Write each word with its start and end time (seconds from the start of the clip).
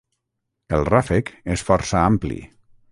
El 0.77 0.87
ràfec 0.91 1.31
és 1.57 1.67
força 1.71 2.05
ampli. 2.09 2.45